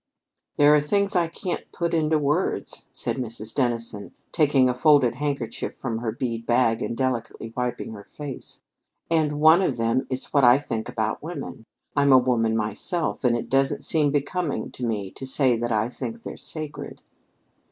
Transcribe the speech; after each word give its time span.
"There 0.57 0.73
are 0.73 0.81
things 0.81 1.15
I 1.15 1.27
can't 1.27 1.71
put 1.71 1.93
into 1.93 2.17
words," 2.17 2.87
said 2.91 3.17
Mrs. 3.17 3.53
Dennison, 3.53 4.13
taking 4.31 4.67
a 4.67 4.73
folded 4.73 5.13
handkerchief 5.13 5.75
from 5.75 5.99
her 5.99 6.11
bead 6.11 6.47
bag 6.47 6.81
and 6.81 6.97
delicately 6.97 7.53
wiping 7.55 7.91
her 7.93 8.05
face, 8.05 8.63
"and 9.11 9.39
one 9.39 9.61
of 9.61 9.77
them 9.77 10.07
is 10.09 10.33
what 10.33 10.43
I 10.43 10.57
think 10.57 10.89
about 10.89 11.21
women. 11.21 11.65
I'm 11.95 12.11
a 12.11 12.17
woman 12.17 12.57
myself, 12.57 13.23
and 13.23 13.35
it 13.37 13.47
doesn't 13.47 13.83
seem 13.83 14.09
becoming 14.09 14.71
to 14.71 14.83
me 14.83 15.11
to 15.11 15.27
say 15.27 15.55
that 15.55 15.71
I 15.71 15.87
think 15.87 16.23
they're 16.23 16.35
sacred." 16.35 17.01